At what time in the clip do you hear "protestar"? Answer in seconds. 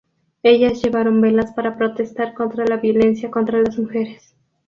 1.77-2.33